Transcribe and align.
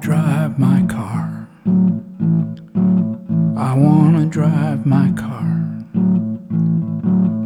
drive 0.00 0.58
my 0.58 0.82
car. 0.86 1.46
I 3.54 3.74
wanna 3.74 4.24
drive 4.24 4.86
my 4.86 5.12
car. 5.12 5.76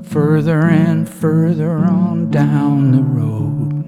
Further 0.04 0.60
and 0.60 1.08
further 1.08 1.78
on 1.78 2.30
down 2.30 2.92
the 2.92 3.02
road. 3.02 3.84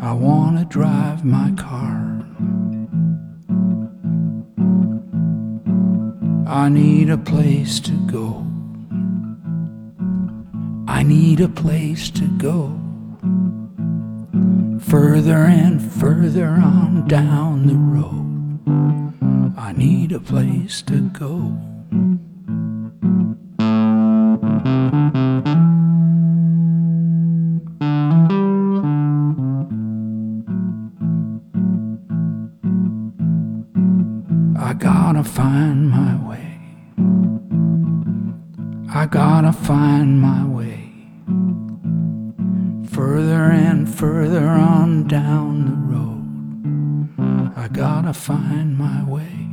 I 0.00 0.12
wanna 0.12 0.64
drive 0.66 1.24
my 1.24 1.50
car. 1.56 2.24
I 6.46 6.68
need 6.68 7.10
a 7.10 7.18
place 7.18 7.80
to 7.80 7.92
go. 8.06 8.46
I 10.86 11.02
need 11.02 11.40
a 11.40 11.48
place 11.48 12.08
to 12.10 12.28
go. 12.38 12.83
Further 14.88 15.44
and 15.46 15.82
further 15.82 16.46
on 16.46 17.08
down 17.08 17.66
the 17.66 17.74
road. 17.74 19.54
I 19.58 19.72
need 19.72 20.12
a 20.12 20.20
place 20.20 20.82
to 20.82 21.00
go. 21.10 21.56
I 34.56 34.72
gotta 34.74 35.24
find 35.24 35.90
my 35.90 36.14
way. 36.28 36.58
I 38.88 39.06
gotta 39.06 39.52
find 39.52 40.20
my 40.20 40.44
way. 40.44 40.90
Further 42.92 43.50
and 43.50 43.73
further 43.88 44.48
on 44.48 45.06
down 45.06 45.66
the 45.66 45.76
road. 45.92 47.54
I 47.56 47.68
gotta 47.68 48.12
find 48.12 48.76
my 48.78 49.04
way. 49.04 49.44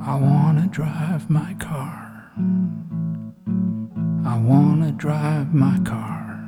I 0.00 0.16
wanna 0.16 0.66
drive 0.68 1.28
my 1.30 1.54
car. 1.54 2.32
I 4.24 4.38
wanna 4.38 4.92
drive 4.92 5.54
my 5.54 5.78
car. 5.80 6.40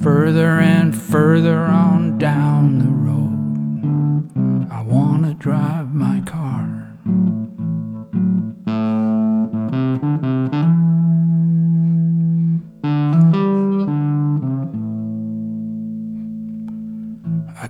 Further 0.00 0.60
and 0.60 0.96
further 0.96 1.58
on 1.58 2.18
down 2.18 2.78
the 2.78 2.92
road. 3.06 4.70
I 4.70 4.82
wanna 4.82 5.34
drive 5.34 5.94
my 5.94 6.20
car. 6.20 6.69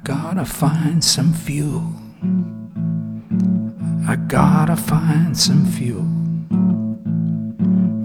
Gotta 0.05 0.45
find 0.45 1.05
some 1.05 1.33
fuel. 1.33 1.93
I 4.09 4.17
gotta 4.17 4.77
find 4.77 5.37
some 5.37 5.67
fuel. 5.67 6.07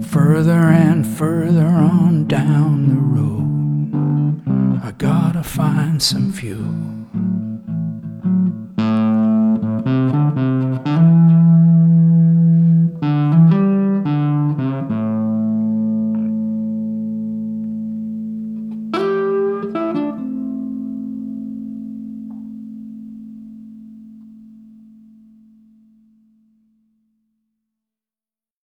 Further 0.02 0.70
and 0.70 1.06
further 1.06 1.66
on 1.66 2.26
down 2.26 2.88
the 2.88 3.00
road. 3.00 4.82
I 4.84 4.92
gotta 4.92 5.42
find 5.42 6.02
some 6.02 6.32
fuel. 6.32 7.05